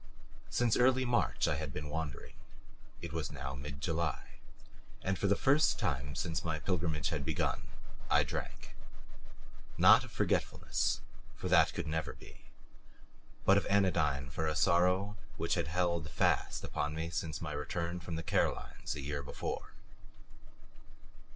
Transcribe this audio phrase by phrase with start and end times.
[0.49, 2.33] Since early March I had been wandering.
[3.03, 4.39] It was now mid July.
[5.03, 7.67] And for the first time since my pilgrimage had begun
[8.09, 8.75] I drank
[9.77, 11.01] not of forgetfulness,
[11.35, 12.45] for that could never be
[13.45, 17.99] but of anodyne for a sorrow which had held fast upon me since my return
[17.99, 19.73] from the Carolines a year before.